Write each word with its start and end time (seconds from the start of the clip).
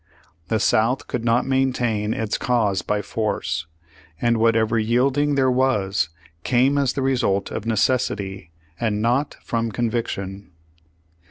The 0.47 0.59
South 0.59 1.05
could 1.05 1.23
not 1.23 1.45
maintain 1.45 2.11
its 2.11 2.35
cause 2.39 2.81
by 2.81 3.03
force, 3.03 3.67
and 4.19 4.37
whatever 4.37 4.79
yielding 4.79 5.35
there 5.35 5.51
was 5.51 6.09
came 6.43 6.79
as 6.79 6.93
the 6.93 7.03
result 7.03 7.51
of 7.51 7.67
necessity, 7.67 8.49
and 8.79 8.99
not 8.99 9.37
from 9.43 9.71
convic 9.71 10.07
tion. 10.07 10.53